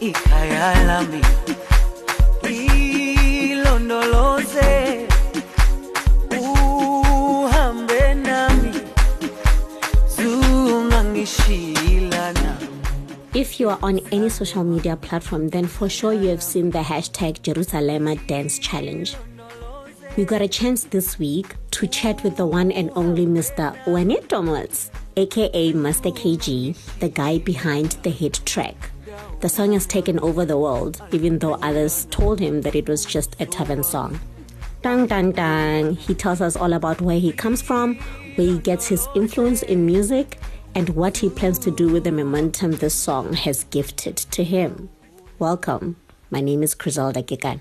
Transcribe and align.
Ikhayalami 0.00 1.22
ilondoloze 3.52 4.72
uhambe 6.30 8.14
nami 8.14 8.72
If 13.34 13.58
you 13.58 13.70
are 13.70 13.78
on 13.82 14.00
any 14.12 14.28
social 14.28 14.64
media 14.64 14.96
platform, 14.96 15.48
then 15.48 15.66
for 15.66 15.88
sure 15.88 16.12
you 16.12 16.28
have 16.28 16.42
seen 16.42 16.70
the 16.70 16.80
hashtag 16.80 17.40
Jerusalema 17.42 18.16
Dance 18.26 18.58
Challenge. 18.58 19.16
We 20.18 20.24
got 20.26 20.42
a 20.42 20.48
chance 20.48 20.84
this 20.84 21.18
week 21.18 21.54
to 21.70 21.86
chat 21.86 22.22
with 22.22 22.36
the 22.36 22.44
one 22.44 22.70
and 22.72 22.90
only 22.94 23.24
Mr. 23.24 23.74
Wene 23.84 24.28
Thomas, 24.28 24.90
aka 25.16 25.72
Master 25.72 26.10
KG, 26.10 26.76
the 26.98 27.08
guy 27.08 27.38
behind 27.38 27.92
the 28.02 28.10
hit 28.10 28.40
track. 28.44 28.90
The 29.40 29.48
song 29.48 29.72
has 29.72 29.86
taken 29.86 30.18
over 30.20 30.44
the 30.44 30.58
world, 30.58 31.02
even 31.12 31.38
though 31.38 31.54
others 31.54 32.06
told 32.10 32.38
him 32.38 32.62
that 32.62 32.74
it 32.74 32.88
was 32.88 33.04
just 33.04 33.40
a 33.40 33.46
tavern 33.46 33.82
song. 33.82 34.20
Dang, 34.82 35.06
dang, 35.06 35.32
dang. 35.32 35.96
He 35.96 36.14
tells 36.14 36.40
us 36.40 36.56
all 36.56 36.72
about 36.72 37.00
where 37.00 37.18
he 37.18 37.32
comes 37.32 37.60
from, 37.60 37.96
where 38.36 38.46
he 38.46 38.58
gets 38.58 38.86
his 38.86 39.08
influence 39.14 39.62
in 39.62 39.84
music, 39.86 40.38
and 40.74 40.88
what 40.90 41.16
he 41.18 41.28
plans 41.28 41.58
to 41.60 41.70
do 41.70 41.88
with 41.92 42.04
the 42.04 42.12
momentum 42.12 42.72
this 42.72 42.94
song 42.94 43.32
has 43.32 43.64
gifted 43.64 44.16
to 44.16 44.44
him. 44.44 44.88
Welcome. 45.38 45.96
My 46.30 46.40
name 46.40 46.62
is 46.62 46.74
Griselda 46.74 47.22
Gigan. 47.22 47.60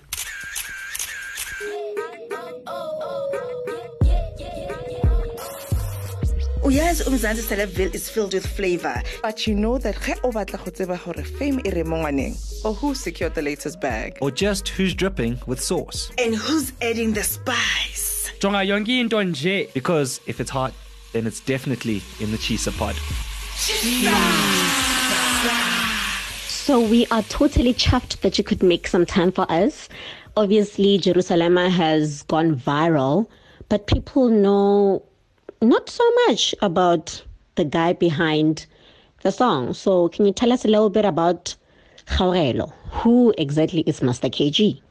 Uyazi 6.71 7.03
umzansi 7.03 7.41
celebville 7.41 7.93
is 7.93 8.09
filled 8.09 8.34
with 8.34 8.48
flavor 8.48 9.03
but 9.21 9.45
you 9.45 9.53
know 9.53 9.77
that 9.77 9.95
ge 10.05 10.13
o 10.23 10.31
batla 10.31 10.57
go 10.63 10.71
tseba 10.71 10.98
gore 11.05 11.23
fame 11.23 11.59
e 11.66 11.70
re 11.70 11.84
mo 11.84 11.98
or 12.63 12.73
who 12.73 12.95
secured 12.95 13.34
the 13.35 13.41
latest 13.41 13.81
bag 13.81 14.18
or 14.21 14.32
just 14.32 14.70
who's 14.70 14.93
dripping 14.93 15.37
with 15.48 15.60
sauce. 15.60 16.12
and 16.18 16.34
who's 16.34 16.71
adding 16.82 17.12
the 17.13 17.23
spice 17.23 18.32
jonga 18.40 18.63
yonke 18.65 18.99
into 19.01 19.18
nje 19.18 19.73
Because 19.73 20.21
if 20.27 20.40
it's 20.40 20.49
hot, 20.49 20.71
then 21.12 21.27
it's 21.27 21.41
definitely 21.41 22.01
in 22.21 22.32
the 22.32 22.37
Chisa 22.37 22.71
pod. 22.77 22.95
So 26.48 26.79
we 26.79 27.05
are 27.07 27.23
totally 27.23 27.73
chuffed 27.73 28.21
that 28.21 28.38
you 28.38 28.45
could 28.45 28.63
make 28.63 28.88
some 28.88 29.05
time 29.05 29.32
for 29.32 29.45
us. 29.51 29.90
Obviously, 30.38 30.98
Jerusalema 30.98 31.70
has 31.70 32.23
gone 32.23 32.55
viral, 32.55 33.27
but 33.67 33.88
people 33.88 34.29
know 34.29 35.04
not 35.62 35.90
so 35.90 36.04
much 36.27 36.55
about 36.62 37.23
the 37.55 37.63
guy 37.63 37.93
behind 37.93 38.65
the 39.21 39.31
song. 39.31 39.73
So 39.73 40.09
can 40.09 40.26
you 40.26 40.34
tell 40.34 40.51
us 40.51 40.65
a 40.65 40.67
little 40.67 40.90
bit 40.90 41.05
about 41.05 41.55
Kgaogelo? 42.07 42.73
Who 42.91 43.34
exactly 43.37 43.82
is 43.82 44.01
Master 44.01 44.27
KG? 44.27 44.82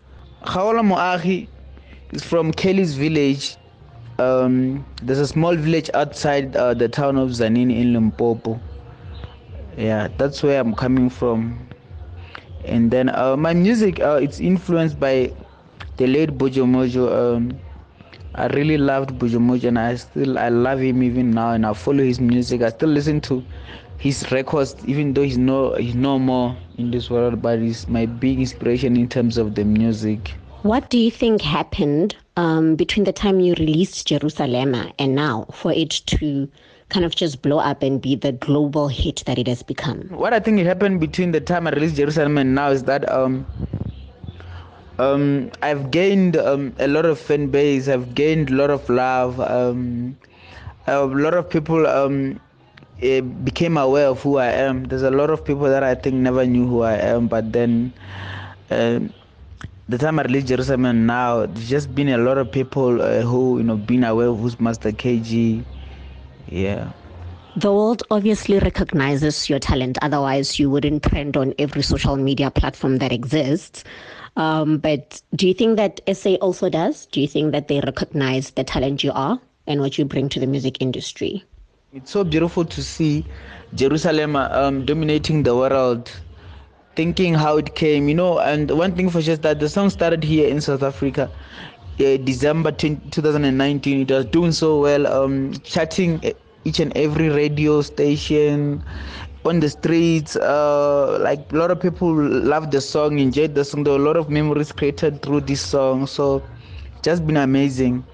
Kgaogelo 0.44 0.86
Moagi 0.86 1.48
is 2.12 2.22
from 2.22 2.52
Kelly's 2.52 2.94
village. 2.94 3.56
Um, 4.18 4.84
there's 5.02 5.18
a 5.18 5.26
small 5.26 5.56
village 5.56 5.90
outside 5.94 6.54
uh, 6.54 6.74
the 6.74 6.88
town 6.88 7.16
of 7.16 7.30
Tzaneen 7.30 7.74
in 7.74 7.92
Limpopo. 7.92 8.60
Yeah, 9.76 10.08
that's 10.18 10.42
where 10.42 10.60
I'm 10.60 10.74
coming 10.74 11.10
from. 11.10 11.66
And 12.64 12.90
then 12.90 13.08
uh, 13.08 13.36
my 13.36 13.54
music, 13.54 14.00
uh, 14.00 14.20
it's 14.22 14.38
influenced 14.38 15.00
by 15.00 15.32
the 15.96 16.06
late 16.06 16.36
Bojo 16.36 16.64
Mojo. 16.66 17.36
Um, 17.36 17.58
I 18.40 18.46
really 18.46 18.78
loved 18.78 19.18
Bojo 19.18 19.38
Mojo, 19.38 19.68
and 19.68 19.78
I 19.78 19.96
still 19.96 20.38
I 20.38 20.48
love 20.48 20.78
him 20.80 21.02
even 21.02 21.30
now, 21.30 21.50
and 21.52 21.66
I 21.66 21.74
follow 21.74 22.02
his 22.02 22.20
music. 22.20 22.62
I 22.62 22.70
still 22.70 22.88
listen 22.88 23.20
to 23.22 23.44
his 23.98 24.32
records, 24.32 24.76
even 24.86 25.12
though 25.12 25.22
he's 25.22 25.36
no 25.36 25.74
he's 25.74 25.94
no 25.94 26.18
more 26.18 26.56
in 26.78 26.90
this 26.90 27.10
world. 27.10 27.42
But 27.42 27.58
he's 27.58 27.86
my 27.86 28.06
big 28.06 28.40
inspiration 28.40 28.96
in 28.96 29.10
terms 29.10 29.36
of 29.36 29.56
the 29.56 29.64
music. 29.64 30.32
What 30.62 30.88
do 30.88 30.96
you 30.96 31.10
think 31.10 31.42
happened 31.42 32.16
um, 32.38 32.76
between 32.76 33.04
the 33.04 33.12
time 33.12 33.40
you 33.40 33.52
released 33.58 34.06
Jerusalem 34.06 34.74
and 34.98 35.14
now 35.14 35.44
for 35.52 35.70
it 35.72 35.90
to 36.06 36.48
kind 36.88 37.04
of 37.04 37.14
just 37.14 37.42
blow 37.42 37.58
up 37.58 37.82
and 37.82 38.00
be 38.00 38.16
the 38.16 38.32
global 38.32 38.88
hit 38.88 39.22
that 39.26 39.38
it 39.38 39.48
has 39.48 39.62
become? 39.62 40.08
what 40.08 40.32
I 40.32 40.40
think 40.40 40.58
it 40.58 40.64
happened 40.66 40.98
between 40.98 41.32
the 41.32 41.40
time 41.42 41.66
I 41.66 41.72
released 41.72 41.96
Jerusalem 41.96 42.38
and 42.38 42.54
now 42.54 42.70
is 42.70 42.84
that 42.84 43.06
um 43.12 43.46
um 45.00 45.50
I've 45.62 45.90
gained 45.90 46.36
um, 46.36 46.74
a 46.78 46.86
lot 46.86 47.06
of 47.06 47.18
fan 47.18 47.48
base. 47.48 47.88
I've 47.88 48.14
gained 48.14 48.50
a 48.50 48.54
lot 48.54 48.70
of 48.70 48.88
love. 48.88 49.40
Um, 49.40 50.16
a 50.86 51.04
lot 51.04 51.34
of 51.34 51.48
people 51.48 51.86
um 51.86 52.40
eh, 53.02 53.20
became 53.20 53.76
aware 53.76 54.08
of 54.08 54.20
who 54.22 54.36
I 54.36 54.48
am. 54.48 54.84
There's 54.84 55.02
a 55.02 55.10
lot 55.10 55.30
of 55.30 55.44
people 55.44 55.64
that 55.64 55.82
I 55.82 55.94
think 55.94 56.16
never 56.16 56.44
knew 56.46 56.66
who 56.66 56.82
I 56.82 56.94
am, 56.94 57.28
but 57.28 57.52
then. 57.52 57.92
Um, 58.70 59.12
the 59.90 59.98
time 59.98 60.20
I 60.20 60.22
released 60.22 60.46
Jerusalem 60.46 61.04
now, 61.04 61.46
there's 61.46 61.68
just 61.68 61.92
been 61.96 62.08
a 62.10 62.18
lot 62.18 62.38
of 62.38 62.52
people 62.52 63.02
uh, 63.02 63.22
who 63.22 63.58
you 63.58 63.64
know 63.64 63.76
been 63.76 64.04
aware 64.04 64.28
of 64.28 64.38
who's 64.38 64.60
Master 64.60 64.92
KG. 64.92 65.64
Yeah. 66.48 66.92
The 67.56 67.72
world 67.72 68.04
obviously 68.12 68.60
recognizes 68.60 69.50
your 69.50 69.58
talent, 69.58 69.98
otherwise, 70.00 70.60
you 70.60 70.70
wouldn't 70.70 71.02
trend 71.02 71.36
on 71.36 71.54
every 71.58 71.82
social 71.82 72.16
media 72.16 72.52
platform 72.52 72.98
that 72.98 73.10
exists. 73.10 73.82
Um, 74.40 74.78
but 74.78 75.20
do 75.36 75.46
you 75.46 75.52
think 75.52 75.76
that 75.76 76.00
SA 76.16 76.36
also 76.36 76.70
does? 76.70 77.04
Do 77.04 77.20
you 77.20 77.28
think 77.28 77.52
that 77.52 77.68
they 77.68 77.80
recognize 77.80 78.52
the 78.52 78.64
talent 78.64 79.04
you 79.04 79.12
are 79.12 79.38
and 79.66 79.82
what 79.82 79.98
you 79.98 80.06
bring 80.06 80.30
to 80.30 80.40
the 80.40 80.46
music 80.46 80.80
industry? 80.80 81.44
It's 81.92 82.10
so 82.10 82.24
beautiful 82.24 82.64
to 82.64 82.82
see 82.82 83.26
Jerusalem 83.74 84.36
um, 84.36 84.86
dominating 84.86 85.42
the 85.42 85.54
world, 85.54 86.10
thinking 86.96 87.34
how 87.34 87.58
it 87.58 87.74
came, 87.74 88.08
you 88.08 88.14
know. 88.14 88.38
And 88.38 88.70
one 88.70 88.96
thing 88.96 89.10
for 89.10 89.20
sure 89.20 89.34
is 89.34 89.40
that 89.40 89.60
the 89.60 89.68
song 89.68 89.90
started 89.90 90.24
here 90.24 90.48
in 90.48 90.62
South 90.62 90.82
Africa, 90.82 91.30
uh, 91.98 92.16
December 92.16 92.72
20, 92.72 93.10
2019. 93.10 94.00
It 94.00 94.10
was 94.10 94.24
doing 94.24 94.52
so 94.52 94.80
well, 94.80 95.06
um, 95.06 95.52
charting 95.64 96.18
each 96.64 96.80
and 96.80 96.96
every 96.96 97.28
radio 97.28 97.82
station 97.82 98.82
on 99.44 99.60
the 99.60 99.68
streets. 99.68 100.36
Uh, 100.36 101.18
like 101.20 101.52
a 101.52 101.56
lot 101.56 101.70
of 101.70 101.80
people 101.80 102.12
loved 102.14 102.72
the 102.72 102.80
song, 102.80 103.18
enjoyed 103.18 103.54
the 103.54 103.64
song. 103.64 103.84
There 103.84 103.92
were 103.94 103.98
a 104.00 104.02
lot 104.02 104.16
of 104.16 104.28
memories 104.30 104.72
created 104.72 105.22
through 105.22 105.42
this 105.42 105.60
song. 105.60 106.06
So, 106.06 106.48
just 107.02 107.26
been 107.26 107.36
amazing. 107.36 108.04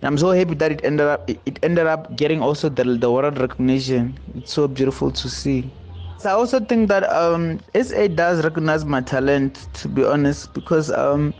And 0.00 0.08
I'm 0.08 0.18
so 0.18 0.30
happy 0.30 0.54
that 0.54 0.72
it 0.72 0.80
ended 0.84 1.06
up 1.06 1.28
it 1.30 1.58
ended 1.62 1.86
up 1.86 2.16
getting 2.16 2.40
also 2.42 2.68
the 2.68 2.84
the 2.84 3.10
world 3.10 3.38
recognition. 3.38 4.18
It's 4.34 4.52
so 4.52 4.66
beautiful 4.68 5.10
to 5.12 5.28
see. 5.28 5.70
So 6.18 6.30
I 6.30 6.32
also 6.34 6.60
think 6.60 6.88
that 6.88 7.04
um, 7.10 7.60
SA 7.74 8.06
does 8.08 8.44
recognize 8.44 8.84
my 8.84 9.00
talent, 9.00 9.68
to 9.74 9.88
be 9.88 10.04
honest, 10.04 10.52
because 10.54 10.90
um, 10.90 11.34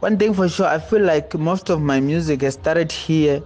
one 0.00 0.16
thing 0.18 0.32
for 0.32 0.48
sure, 0.48 0.66
I 0.66 0.78
feel 0.78 1.02
like 1.02 1.34
most 1.34 1.70
of 1.70 1.80
my 1.80 2.00
music 2.00 2.42
has 2.42 2.54
started 2.54 2.92
here 2.92 3.42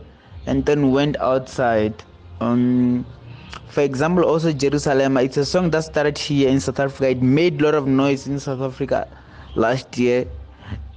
and 0.46 0.66
then 0.66 0.90
went 0.92 1.16
outside. 1.20 2.04
Um, 2.40 3.06
for 3.68 3.80
example, 3.80 4.24
also 4.24 4.52
Jerusalem, 4.52 5.16
it's 5.16 5.36
a 5.36 5.44
song 5.44 5.70
that 5.70 5.84
started 5.84 6.18
here 6.18 6.48
in 6.48 6.60
South 6.60 6.78
Africa. 6.78 7.10
It 7.10 7.22
made 7.22 7.60
a 7.60 7.64
lot 7.64 7.74
of 7.74 7.86
noise 7.86 8.26
in 8.26 8.38
South 8.38 8.60
Africa 8.60 9.08
last 9.54 9.98
year, 9.98 10.26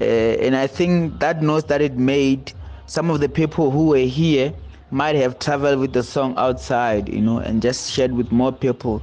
uh, 0.02 0.04
and 0.04 0.56
I 0.56 0.68
think 0.68 1.20
that 1.20 1.42
noise 1.42 1.64
that 1.66 1.82
it 1.82 1.98
made, 1.98 2.54
some 2.86 3.10
of 3.10 3.20
the 3.22 3.30
people 3.30 3.72
who 3.72 3.88
were 3.88 3.98
here 3.98 4.54
might 4.92 5.16
have 5.16 5.40
traveled 5.40 5.80
with 5.80 5.94
the 5.94 6.04
song 6.04 6.34
outside, 6.38 7.10
you 7.10 7.22
know, 7.22 7.38
and 7.38 7.62
just 7.62 7.92
shared 7.92 8.12
with 8.12 8.32
more 8.32 8.52
people 8.52 9.02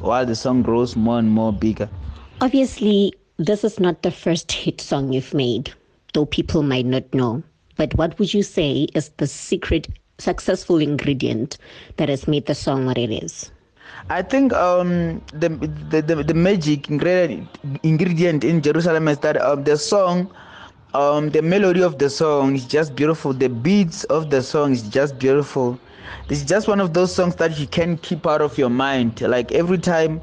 while 0.00 0.26
the 0.26 0.36
song 0.36 0.62
grows 0.62 0.96
more 0.96 1.18
and 1.18 1.30
more 1.30 1.52
bigger. 1.52 1.88
Obviously, 2.40 3.12
this 3.36 3.64
is 3.64 3.80
not 3.80 4.02
the 4.02 4.10
first 4.10 4.50
hit 4.52 4.80
song 4.80 5.12
you've 5.12 5.34
made, 5.34 5.72
though 6.14 6.26
people 6.26 6.62
might 6.62 6.86
not 6.86 7.12
know. 7.14 7.42
But 7.76 7.94
what 7.94 8.18
would 8.18 8.34
you 8.34 8.42
say 8.42 8.88
is 8.94 9.10
the 9.16 9.26
secret 9.26 9.88
successful 10.18 10.78
ingredient 10.78 11.58
that 11.96 12.08
has 12.08 12.28
made 12.28 12.46
the 12.46 12.54
song 12.54 12.86
what 12.86 12.98
it 12.98 13.10
is? 13.10 13.50
I 14.10 14.22
think 14.22 14.52
um, 14.52 15.20
the, 15.32 15.48
the, 15.90 16.02
the 16.02 16.22
the 16.22 16.34
magic 16.34 16.88
ingredient 16.88 17.48
ingredient 17.82 18.44
in 18.44 18.62
Jerusalem 18.62 19.08
is 19.08 19.18
that 19.18 19.40
um, 19.40 19.64
the 19.64 19.76
song, 19.76 20.30
um, 20.94 21.30
the 21.30 21.42
melody 21.42 21.82
of 21.82 21.98
the 21.98 22.08
song 22.08 22.54
is 22.54 22.64
just 22.64 22.94
beautiful. 22.94 23.32
The 23.32 23.48
beats 23.48 24.04
of 24.04 24.30
the 24.30 24.42
song 24.42 24.72
is 24.72 24.82
just 24.88 25.18
beautiful. 25.18 25.78
It's 26.30 26.42
just 26.44 26.68
one 26.68 26.80
of 26.80 26.94
those 26.94 27.14
songs 27.14 27.36
that 27.36 27.58
you 27.58 27.66
can 27.66 27.98
keep 27.98 28.26
out 28.26 28.40
of 28.40 28.56
your 28.56 28.70
mind. 28.70 29.20
Like 29.20 29.52
every 29.52 29.78
time 29.78 30.22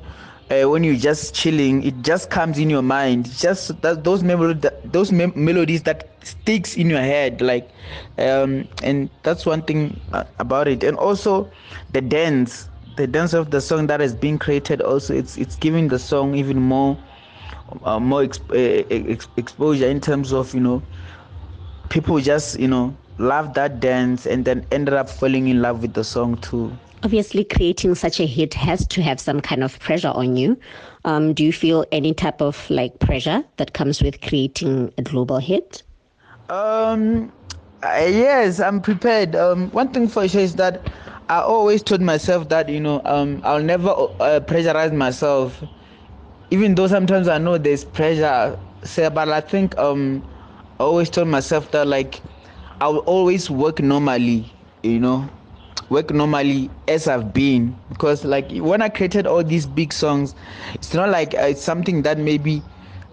uh, 0.50 0.70
when 0.70 0.84
you're 0.84 0.96
just 0.96 1.34
chilling, 1.34 1.84
it 1.84 2.02
just 2.02 2.30
comes 2.30 2.58
in 2.60 2.70
your 2.70 2.82
mind. 2.82 3.30
Just 3.38 3.82
that 3.82 4.04
those 4.04 4.24
melodies, 4.24 4.62
that, 4.62 4.92
those 4.94 5.12
melodies 5.12 5.84
that 5.84 6.10
sticks 6.24 6.76
in 6.76 6.90
your 6.90 7.00
head. 7.02 7.42
Like, 7.42 7.70
um, 8.18 8.68
and 8.84 9.10
that's 9.24 9.46
one 9.46 9.62
thing 9.64 10.00
uh, 10.12 10.24
about 10.40 10.68
it. 10.68 10.84
And 10.84 10.98
also 10.98 11.50
the 11.92 12.02
dance, 12.02 12.70
the 12.96 13.08
dance 13.08 13.34
of 13.34 13.52
the 13.52 13.62
song 13.62 13.88
that 13.88 14.02
is 14.02 14.14
being 14.16 14.38
created. 14.38 14.82
Also, 14.82 15.14
it's 15.14 15.38
it's 15.38 15.56
giving 15.56 15.88
the 15.88 16.00
song 16.00 16.36
even 16.36 16.62
more, 16.62 16.98
uh, 17.84 18.00
more 18.00 18.22
exp- 18.22 18.52
uh, 18.52 18.86
ex- 19.12 19.28
exposure 19.38 19.88
in 19.88 20.00
terms 20.00 20.32
of 20.34 20.54
you 20.54 20.60
know, 20.62 20.84
people 21.90 22.20
just 22.20 22.60
you 22.60 22.68
know 22.68 22.96
love 23.18 23.54
that 23.54 23.80
dance 23.80 24.26
and 24.26 24.46
then 24.46 24.66
ended 24.72 24.94
up 24.94 25.10
falling 25.10 25.48
in 25.48 25.62
love 25.62 25.82
with 25.82 25.94
the 25.94 26.04
song 26.04 26.36
too. 26.38 26.78
Obviously, 27.04 27.44
creating 27.44 27.94
such 27.96 28.20
a 28.20 28.26
hit 28.26 28.54
has 28.56 28.88
to 28.88 29.02
have 29.02 29.20
some 29.20 29.40
kind 29.40 29.64
of 29.64 29.78
pressure 29.80 30.10
on 30.10 30.36
you. 30.36 30.58
Um, 31.04 31.34
do 31.34 31.44
you 31.44 31.54
feel 31.54 31.86
any 31.92 32.14
type 32.14 32.42
of 32.42 32.68
like 32.70 32.98
pressure 33.00 33.44
that 33.58 33.74
comes 33.74 34.02
with 34.02 34.22
creating 34.22 34.92
a 34.98 35.04
global 35.04 35.38
hit? 35.38 35.84
Um, 36.50 37.32
uh, 37.84 38.08
yes, 38.10 38.60
I'm 38.60 38.82
prepared. 38.82 39.36
Um, 39.36 39.70
one 39.72 39.90
thing 39.90 40.08
for 40.08 40.28
sure 40.28 40.42
is 40.42 40.56
that 40.56 40.90
I 41.30 41.42
always 41.42 41.84
told 41.84 42.02
myself 42.02 42.50
that 42.50 42.70
you 42.70 42.80
know 42.80 43.02
um, 43.06 43.42
I'll 43.44 43.64
never 43.64 43.90
uh, 43.90 44.40
pressurize 44.42 44.94
myself, 44.94 45.64
even 46.50 46.76
though 46.76 46.88
sometimes 46.88 47.28
I 47.28 47.38
know 47.38 47.58
there's 47.58 47.86
pressure. 47.86 48.58
Say, 48.84 49.10
but 49.10 49.30
I 49.30 49.42
think 49.42 49.78
um, 49.78 50.24
I 50.80 50.84
always 50.84 51.10
told 51.10 51.28
myself 51.28 51.72
that 51.72 51.88
like 51.88 52.22
I'll 52.82 52.98
always 53.00 53.50
work 53.50 53.80
normally, 53.80 54.52
you 54.84 55.00
know, 55.00 55.30
work 55.90 56.12
normally 56.12 56.70
as 56.88 57.08
I've 57.08 57.34
been 57.34 57.76
because 57.90 58.26
like 58.26 58.52
when 58.52 58.82
I 58.82 58.90
created 58.90 59.26
all 59.28 59.44
these 59.44 59.66
big 59.66 59.94
songs, 59.94 60.36
it's 60.74 60.94
not 60.94 61.10
like 61.10 61.34
uh, 61.36 61.44
it's 61.44 61.62
something 61.62 62.02
that 62.02 62.18
maybe 62.18 62.62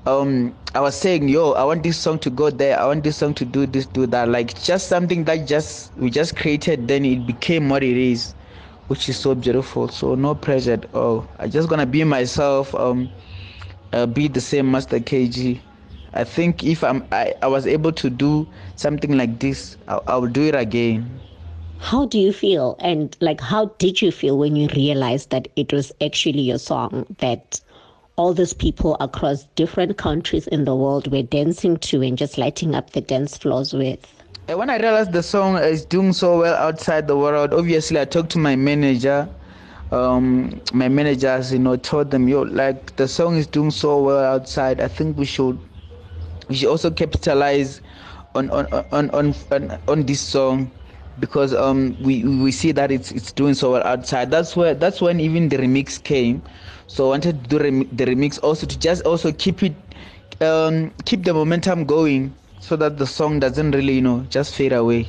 um 0.07 0.55
I 0.75 0.81
was 0.81 0.99
saying, 0.99 1.29
yo, 1.29 1.53
I 1.53 1.65
want 1.65 1.83
this 1.83 1.97
song 1.97 2.19
to 2.21 2.31
go 2.31 2.51
there, 2.51 2.79
I 2.81 2.87
want 2.87 3.05
this 3.05 3.17
song 3.19 3.35
to 3.35 3.45
do 3.45 3.67
this, 3.67 3.87
do 3.87 4.07
that. 4.07 4.29
Like 4.29 4.61
just 4.63 4.89
something 4.89 5.25
that 5.25 5.47
just 5.47 5.95
we 5.97 6.11
just 6.11 6.35
created, 6.37 6.89
then 6.89 7.05
it 7.05 7.25
became 7.27 7.69
what 7.69 7.85
it 7.85 7.97
is, 7.97 8.35
which 8.89 9.09
is 9.09 9.17
so 9.17 9.35
beautiful. 9.35 9.89
So 9.89 10.17
no 10.17 10.35
pressure 10.35 10.73
at 10.73 10.93
all. 10.95 11.29
I'm 11.39 11.51
just 11.51 11.69
gonna 11.69 11.87
be 11.87 12.03
myself, 12.03 12.75
um, 12.75 13.11
uh, 13.93 14.07
be 14.07 14.27
the 14.27 14.41
same 14.41 14.71
Master 14.73 14.99
KG. 14.99 15.61
I 16.15 16.25
think 16.25 16.63
if 16.65 16.85
I'm 16.85 17.05
I, 17.13 17.35
I 17.43 17.47
was 17.47 17.67
able 17.67 17.93
to 17.93 18.11
do 18.11 18.47
something 18.77 19.17
like 19.17 19.39
this, 19.41 19.77
I, 19.89 20.01
I 20.07 20.17
will 20.17 20.29
do 20.29 20.43
it 20.43 20.55
again. 20.55 21.21
How 21.79 22.07
do 22.07 22.19
you 22.19 22.33
feel? 22.33 22.77
And 22.79 23.17
like, 23.21 23.41
how 23.41 23.67
did 23.79 24.01
you 24.01 24.13
feel 24.13 24.39
when 24.39 24.55
you 24.55 24.69
realized 24.69 25.31
that 25.31 25.49
it 25.57 25.73
was 25.73 25.91
actually 26.01 26.43
your 26.43 26.59
song 26.59 27.07
that 27.19 27.61
all 28.17 28.33
these 28.33 28.53
people 28.53 28.97
across 29.01 29.45
different 29.57 29.97
countries 29.97 30.47
in 30.47 30.65
the 30.65 30.77
world 30.77 31.11
were 31.11 31.23
dancing 31.23 31.77
to 31.79 32.03
and 32.03 32.17
just 32.17 32.39
lighting 32.39 32.75
up 32.75 32.91
the 32.91 33.01
dance 33.01 33.37
floors 33.37 33.73
with? 33.73 33.99
When 34.47 34.71
I 34.71 34.77
realized 34.77 35.13
the 35.13 35.23
song 35.23 35.57
is 35.57 35.85
doing 35.85 36.13
so 36.13 36.39
well 36.41 36.55
outside 36.55 37.09
the 37.09 37.17
world, 37.17 37.53
obviously 37.55 37.99
I 37.99 38.05
talked 38.05 38.31
to 38.31 38.39
my 38.39 38.55
manager. 38.55 39.29
Um, 39.91 40.61
my 40.73 40.89
managers, 40.89 41.53
you 41.53 41.59
know, 41.59 41.77
told 41.77 42.11
them, 42.11 42.29
yo, 42.29 42.43
like 42.43 42.97
the 42.97 43.09
song 43.09 43.37
is 43.37 43.47
doing 43.47 43.71
so 43.71 44.03
well 44.03 44.25
outside. 44.25 44.81
I 44.81 44.89
think 44.89 45.19
we 45.19 45.25
should, 45.25 45.59
we 46.53 46.57
should 46.59 46.69
also 46.69 46.91
capitalize 46.91 47.81
on 48.35 48.51
on 48.51 48.67
on 48.93 49.09
on 49.11 49.35
on, 49.51 49.79
on 49.89 49.99
this 50.05 50.21
song 50.21 50.71
because 51.19 51.55
um 51.55 51.97
we 52.05 52.25
we 52.25 52.53
see 52.53 52.73
that 52.73 52.93
it's 52.93 53.11
it's 53.11 53.33
doing 53.33 53.55
so 53.55 53.73
well 53.73 53.83
outside. 53.85 54.31
That's 54.31 54.55
where 54.55 54.75
that's 54.75 55.01
when 55.01 55.19
even 55.21 55.49
the 55.49 55.57
remix 55.57 55.97
came. 56.03 56.43
So 56.89 57.07
I 57.07 57.09
wanted 57.17 57.43
to 57.45 57.49
do 57.49 57.59
rem- 57.65 57.89
the 57.97 58.05
remix 58.05 58.39
also 58.43 58.67
to 58.67 58.79
just 58.79 59.03
also 59.09 59.33
keep 59.33 59.63
it 59.63 59.73
um 60.43 60.93
keep 61.07 61.25
the 61.25 61.33
momentum 61.33 61.85
going 61.87 62.35
so 62.61 62.77
that 62.77 62.99
the 62.99 63.07
song 63.07 63.41
doesn't 63.41 63.73
really 63.73 63.95
you 63.95 64.03
know 64.05 64.27
just 64.29 64.55
fade 64.55 64.73
away. 64.73 65.09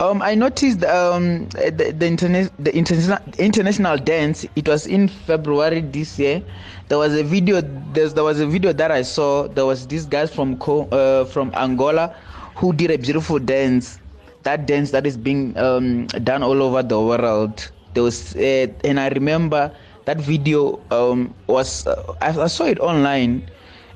Um, 0.00 0.22
I 0.22 0.34
noticed 0.34 0.84
um, 0.84 1.48
the, 1.50 1.94
the, 1.96 2.06
interna- 2.06 2.50
the 2.58 2.74
international 2.74 3.18
international 3.38 3.96
dance. 3.98 4.46
It 4.56 4.68
was 4.68 4.86
in 4.86 5.08
February 5.08 5.80
this 5.80 6.18
year. 6.18 6.42
There 6.88 6.98
was 6.98 7.14
a 7.14 7.22
video. 7.22 7.60
there 7.60 8.24
was 8.24 8.40
a 8.40 8.46
video 8.46 8.72
that 8.72 8.90
I 8.90 9.02
saw. 9.02 9.48
There 9.48 9.66
was 9.66 9.86
this 9.86 10.04
guy 10.04 10.26
from 10.26 10.58
Co- 10.58 10.88
uh, 10.88 11.24
from 11.26 11.52
Angola 11.54 12.14
who 12.56 12.72
did 12.72 12.90
a 12.90 12.98
beautiful 12.98 13.38
dance 13.38 13.98
that 14.42 14.66
dance 14.66 14.90
that 14.90 15.06
is 15.06 15.16
being 15.16 15.56
um, 15.58 16.06
done 16.24 16.42
all 16.42 16.62
over 16.62 16.82
the 16.82 17.00
world. 17.00 17.70
There 17.94 18.02
was, 18.02 18.34
uh, 18.36 18.66
and 18.84 19.00
I 19.00 19.08
remember 19.08 19.74
that 20.04 20.18
video 20.18 20.80
um, 20.90 21.34
was 21.46 21.86
uh, 21.86 22.14
I, 22.20 22.28
I, 22.38 22.46
saw 22.46 22.64
it 22.64 22.78
online, 22.80 23.50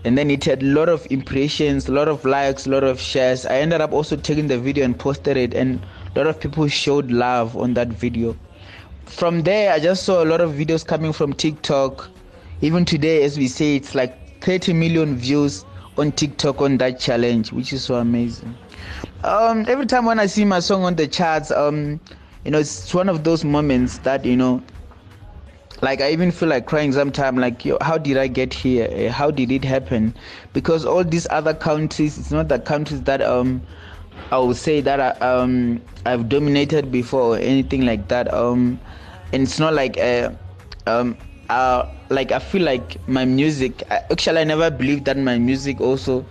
and 0.04 0.18
then 0.18 0.30
it 0.30 0.44
had 0.44 0.62
a 0.62 0.66
lot 0.66 0.88
of 0.88 1.06
impressions, 1.10 1.88
a 1.88 1.92
lot 1.92 2.08
of 2.08 2.24
likes, 2.24 2.66
a 2.66 2.70
lot 2.70 2.84
of 2.84 3.00
shares. 3.00 3.46
I 3.46 3.56
ended 3.56 3.80
up 3.80 3.92
also 3.92 4.16
taking 4.16 4.48
the 4.48 4.58
video 4.58 4.84
and 4.84 4.98
posted 4.98 5.36
it, 5.36 5.54
and 5.54 5.84
a 6.14 6.18
lot 6.18 6.26
of 6.26 6.38
people 6.38 6.68
showed 6.68 7.10
love 7.10 7.56
on 7.56 7.74
that 7.74 7.88
video. 7.88 8.36
From 9.06 9.42
there, 9.42 9.72
I 9.72 9.80
just 9.80 10.04
saw 10.04 10.22
a 10.22 10.26
lot 10.26 10.40
of 10.40 10.52
videos 10.52 10.86
coming 10.86 11.12
from 11.12 11.32
TikTok. 11.32 12.10
Even 12.60 12.84
today, 12.84 13.22
as 13.24 13.38
we 13.38 13.48
say, 13.48 13.76
it's 13.76 13.94
like 13.94 14.40
30 14.42 14.74
million 14.74 15.16
views 15.16 15.64
on 15.96 16.12
TikTok 16.12 16.60
on 16.60 16.76
that 16.78 17.00
challenge, 17.00 17.52
which 17.52 17.72
is 17.72 17.84
so 17.84 17.94
amazing. 17.96 18.54
Um, 19.22 19.64
every 19.68 19.86
time 19.86 20.04
when 20.04 20.18
I 20.18 20.26
see 20.26 20.44
my 20.44 20.60
song 20.60 20.84
on 20.84 20.96
the 20.96 21.06
charts, 21.06 21.50
um, 21.50 21.98
you 22.44 22.50
know, 22.50 22.58
it's 22.58 22.92
one 22.92 23.08
of 23.08 23.24
those 23.24 23.44
moments 23.44 23.98
that 23.98 24.24
you 24.24 24.36
know, 24.36 24.62
like 25.82 26.00
I 26.00 26.10
even 26.12 26.30
feel 26.30 26.48
like 26.48 26.66
crying 26.66 26.92
sometimes. 26.92 27.38
Like, 27.38 27.64
yo, 27.64 27.78
how 27.80 27.98
did 27.98 28.16
I 28.16 28.26
get 28.26 28.54
here? 28.54 28.88
Eh, 28.90 29.08
how 29.10 29.30
did 29.30 29.50
it 29.50 29.64
happen? 29.64 30.14
Because 30.52 30.84
all 30.84 31.04
these 31.04 31.26
other 31.30 31.54
countries, 31.54 32.18
it's 32.18 32.30
not 32.30 32.48
the 32.48 32.58
countries 32.58 33.02
that 33.02 33.20
um, 33.22 33.62
I 34.32 34.38
would 34.38 34.56
say 34.56 34.80
that 34.80 35.00
I, 35.00 35.10
um 35.26 35.82
I've 36.06 36.28
dominated 36.28 36.92
before 36.92 37.36
or 37.36 37.38
anything 37.38 37.82
like 37.86 38.08
that. 38.08 38.32
Um, 38.32 38.80
and 39.32 39.42
it's 39.42 39.58
not 39.58 39.74
like 39.74 39.98
uh, 39.98 40.30
um 40.86 41.16
uh 41.50 41.84
like 42.10 42.32
I 42.32 42.38
feel 42.38 42.62
like 42.62 43.06
my 43.08 43.24
music. 43.24 43.82
Actually, 43.90 44.40
I 44.40 44.44
never 44.44 44.70
believed 44.70 45.04
that 45.06 45.16
my 45.18 45.38
music 45.38 45.80
also 45.80 46.24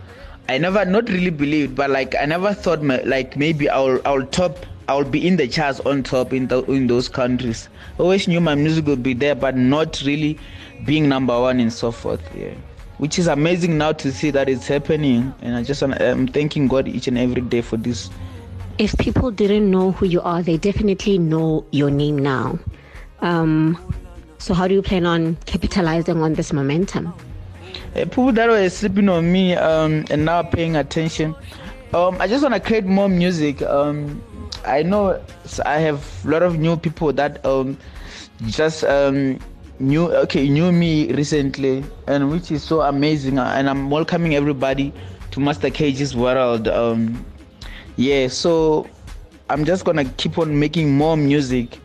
I 0.50 0.58
never 0.58 0.84
not 0.86 1.10
really 1.10 1.30
believed, 1.30 1.76
but 1.76 1.90
like 1.90 2.16
I 2.20 2.26
never 2.26 2.54
thought 2.54 2.82
my, 2.82 3.02
like 3.04 3.38
maybe 3.38 3.70
I'll 3.70 4.02
I'll 4.06 4.26
top 4.26 4.66
I'll 4.88 5.04
be 5.04 5.26
in 5.26 5.38
the 5.38 5.48
charts 5.48 5.80
on 5.82 6.04
top 6.04 6.34
in 6.34 6.48
the 6.48 6.64
in 6.64 6.88
those 6.88 7.08
countries. 7.10 7.70
Always 7.98 8.28
knew 8.28 8.40
my 8.40 8.56
music 8.56 8.86
would 8.86 9.04
be 9.04 9.14
there, 9.14 9.36
but 9.36 9.56
not 9.56 10.02
really 10.06 10.38
being 10.86 11.08
number 11.08 11.40
one 11.40 11.60
and 11.60 11.72
so 11.72 11.92
forth. 11.92 12.22
Yeah, 12.36 12.54
which 12.98 13.18
is 13.18 13.28
amazing 13.28 13.78
now 13.78 13.94
to 13.94 14.12
see 14.12 14.32
that 14.32 14.50
it's 14.50 14.68
happening, 14.68 15.34
and 15.42 15.56
I 15.56 15.64
just 15.64 15.82
I'm 15.82 16.28
thanking 16.28 16.68
God 16.68 16.88
each 16.88 17.08
and 17.08 17.18
every 17.18 17.42
day 17.42 17.62
for 17.62 17.78
this. 17.78 18.10
If 18.78 18.98
people 18.98 19.32
didn't 19.32 19.70
know 19.70 19.92
who 19.92 20.06
you 20.08 20.22
are, 20.22 20.42
they 20.42 20.58
definitely 20.58 21.18
know 21.18 21.64
your 21.72 21.92
name 21.92 22.18
now. 22.18 22.58
Um, 23.20 23.78
so 24.40 24.54
how 24.54 24.68
do 24.68 24.74
you 24.74 24.82
plan 24.82 25.06
on 25.06 25.38
capitalizing 25.46 26.22
on 26.22 26.34
this 26.34 26.52
momentum? 26.52 27.14
uh, 27.96 28.06
people 28.06 28.32
that 28.32 28.50
were 28.50 28.70
sleeping 28.70 29.10
on 29.10 29.32
me 29.32 29.56
um, 29.56 30.06
and 30.10 30.26
now 30.26 30.44
paying 30.44 30.76
attention. 30.76 31.36
Um, 31.94 32.18
I 32.20 32.28
just 32.28 32.42
want 32.42 32.56
to 32.56 32.60
create 32.60 32.86
more 32.86 33.10
music. 33.10 33.62
Um, 33.62 34.22
I 34.66 34.84
know 34.84 35.22
I 35.66 35.80
have 35.80 36.26
a 36.26 36.30
lot 36.30 36.44
of 36.44 36.58
new 36.58 36.78
people 36.78 37.12
that 37.14 37.46
um, 37.46 37.78
just 38.48 38.84
um, 38.84 39.40
knew 39.80 40.12
okay 40.12 40.48
knew 40.48 40.72
me 40.72 41.12
recently, 41.14 41.84
and 42.08 42.30
which 42.32 42.52
is 42.52 42.64
so 42.64 42.82
amazing. 42.82 43.40
And 43.40 43.70
I'm 43.70 43.90
welcoming 43.90 44.36
everybody 44.36 44.94
to 45.32 45.40
Master 45.40 45.70
KG's 45.70 46.16
world. 46.16 46.68
Um, 46.68 47.26
yeah, 47.98 48.28
so 48.28 48.88
I'm 49.50 49.66
just 49.66 49.86
gonna 49.86 50.06
keep 50.06 50.38
on 50.38 50.58
making 50.58 50.96
more 50.96 51.18
music. 51.18 51.80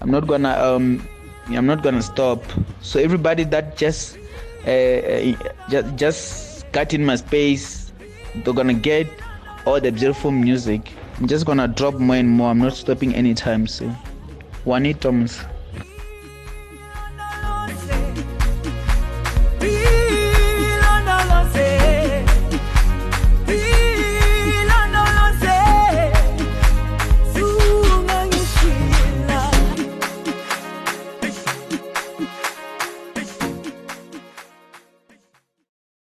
I'm 0.00 0.10
not 0.10 0.26
gonna 0.26 0.56
um, 0.58 1.06
I'm 1.48 1.66
not 1.66 1.82
gonna 1.82 2.02
stop. 2.02 2.42
So 2.80 2.98
everybody 2.98 3.44
that 3.44 3.76
just 3.76 4.18
uh, 4.66 4.70
uh, 4.70 5.34
just, 5.70 5.96
just 5.96 6.72
cut 6.72 6.92
in 6.92 7.04
my 7.04 7.16
space. 7.16 7.92
They're 8.34 8.54
gonna 8.54 8.74
get 8.74 9.06
all 9.64 9.80
the 9.80 9.90
beautiful 9.90 10.30
music. 10.30 10.92
I'm 11.20 11.26
just 11.26 11.46
gonna 11.46 11.66
drop 11.66 11.94
more 11.94 12.14
and 12.14 12.28
more. 12.28 12.50
I'm 12.50 12.58
not 12.58 12.74
stopping 12.74 13.12
anytime 13.12 13.66
soon. 13.66 13.96
Juanito 14.64 15.10
Thomas. 15.10 15.40